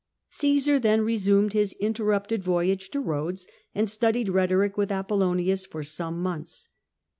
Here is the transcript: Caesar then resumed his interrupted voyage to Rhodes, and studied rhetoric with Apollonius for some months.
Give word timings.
Caesar 0.31 0.79
then 0.79 1.01
resumed 1.01 1.53
his 1.53 1.73
interrupted 1.79 2.43
voyage 2.43 2.89
to 2.89 2.99
Rhodes, 2.99 3.47
and 3.75 3.87
studied 3.87 4.29
rhetoric 4.29 4.75
with 4.75 4.91
Apollonius 4.91 5.67
for 5.67 5.83
some 5.83 6.19
months. 6.23 6.69